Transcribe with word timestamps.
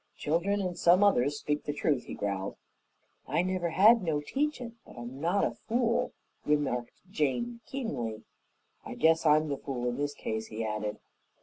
"Children 0.17 0.61
and 0.61 0.75
some 0.75 1.03
others 1.03 1.37
speak 1.37 1.65
the 1.65 1.73
truth," 1.73 2.05
he 2.05 2.15
growled. 2.15 2.55
"I 3.27 3.43
never 3.43 3.69
had 3.69 4.01
no 4.01 4.19
teachin', 4.19 4.77
but 4.83 4.97
I'm 4.97 5.19
not 5.21 5.43
a 5.45 5.51
fool," 5.51 6.11
remarked 6.43 6.99
Jane 7.11 7.59
keenly. 7.67 8.23
"I 8.83 8.95
guess 8.95 9.27
I'm 9.27 9.47
the 9.49 9.57
fool 9.57 9.87
in 9.87 9.97
this 9.97 10.15
case," 10.15 10.47
he 10.47 10.65
added. 10.65 10.97